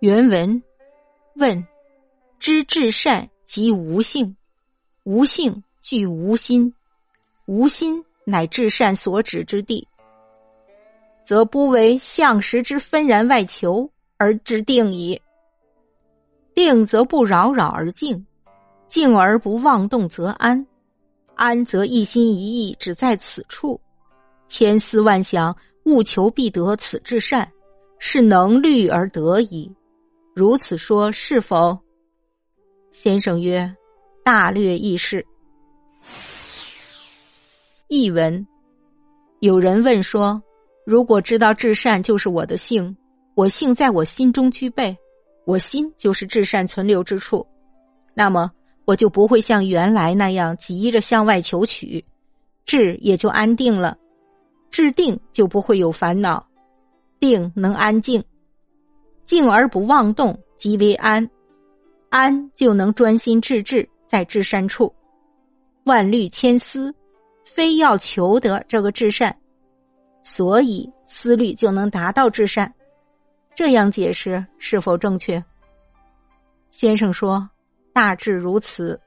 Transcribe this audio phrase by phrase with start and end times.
[0.00, 0.62] 原文
[1.36, 1.66] 问：
[2.38, 4.36] 知至善即无性，
[5.04, 6.70] 无性具无心，
[7.46, 9.88] 无心乃至善所指之地，
[11.24, 15.18] 则不为相识之纷然外求而知定矣。
[16.54, 18.26] 定则不扰扰而静，
[18.86, 20.66] 静而不妄动则安，
[21.34, 23.80] 安则一心一意只在此处，
[24.46, 27.50] 千思万想，务求必得此至善，
[27.98, 29.74] 是能虑而得矣。
[30.36, 31.78] 如此说，是否？
[32.90, 33.74] 先生曰
[34.22, 35.24] ：“大略亦是。”
[37.88, 38.46] 译文：
[39.40, 40.42] 有人问说
[40.84, 42.94] ：“如果知道至善就是我的性，
[43.34, 44.94] 我性在我心中具备，
[45.46, 47.46] 我心就是至善存留之处，
[48.12, 48.52] 那么
[48.84, 52.04] 我就不会像原来那样急着向外求取，
[52.66, 53.96] 志也就安定了，
[54.70, 56.46] 志定就不会有烦恼，
[57.18, 58.22] 定能安静。”
[59.26, 61.28] 静而不妄动，即为安；
[62.08, 64.94] 安就能专心致志在至善处。
[65.84, 66.94] 万虑千思，
[67.44, 69.36] 非要求得这个至善，
[70.22, 72.72] 所以思虑就能达到至善。
[73.54, 75.42] 这样解释是否正确？
[76.70, 77.48] 先生说
[77.92, 79.00] ：“大致如此。”